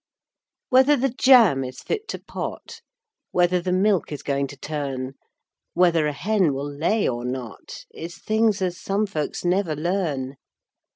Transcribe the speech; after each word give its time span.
Whether 0.69 0.97
the 0.97 1.09
jam 1.15 1.63
is 1.63 1.83
fit 1.83 2.07
to 2.07 2.17
pot, 2.17 2.81
Whether 3.29 3.61
the 3.61 3.71
milk 3.71 4.11
is 4.11 4.23
going 4.23 4.47
to 4.47 4.57
turn, 4.57 5.13
Whether 5.75 6.07
a 6.07 6.11
hen 6.13 6.55
will 6.55 6.67
lay 6.75 7.07
or 7.07 7.23
not, 7.23 7.85
Is 7.93 8.17
things 8.17 8.63
as 8.63 8.79
some 8.79 9.05
folks 9.05 9.45
never 9.45 9.75
learn. 9.75 10.37